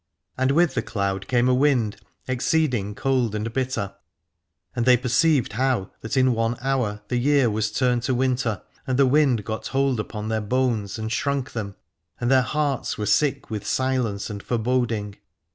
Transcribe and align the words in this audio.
And 0.35 0.49
with 0.53 0.73
the 0.73 0.81
cloud 0.81 1.27
came 1.27 1.47
a 1.47 1.53
wind, 1.53 1.97
exceeding 2.27 2.95
cold 2.95 3.35
and 3.35 3.53
bitter, 3.53 3.93
and 4.75 4.87
they 4.87 4.97
perceived 4.97 5.53
how 5.53 5.91
that 6.01 6.17
in 6.17 6.33
one 6.33 6.57
hour 6.59 7.03
the 7.09 7.17
year 7.17 7.51
was 7.51 7.71
turned 7.71 8.01
to 8.09 8.15
winter; 8.15 8.63
and 8.87 8.97
the 8.97 9.05
wind 9.05 9.45
got 9.45 9.67
hold 9.67 9.99
upon 9.99 10.27
their 10.29 10.41
bones 10.41 10.97
and 10.97 11.11
shrunk 11.11 11.51
them, 11.53 11.75
and 12.19 12.31
their 12.31 12.41
hearts 12.41 12.97
were 12.97 13.05
sick 13.05 13.51
with 13.51 13.63
silence 13.63 14.27
and 14.31 14.41
foreboding. 14.41 15.17